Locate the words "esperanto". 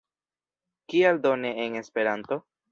1.85-2.43